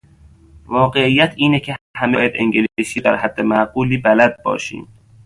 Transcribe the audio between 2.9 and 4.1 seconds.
رو در حد معقولی